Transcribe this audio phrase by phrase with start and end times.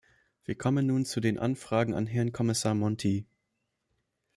[0.45, 3.27] Wir kommen nun zu den Anfragen an Herrn Kommissar Monti.